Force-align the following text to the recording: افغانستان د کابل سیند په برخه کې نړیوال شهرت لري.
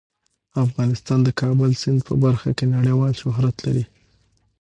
افغانستان 0.65 1.19
د 1.23 1.29
کابل 1.41 1.71
سیند 1.81 1.99
په 2.07 2.13
برخه 2.23 2.49
کې 2.57 2.65
نړیوال 2.75 3.13
شهرت 3.21 3.55
لري. 3.65 3.85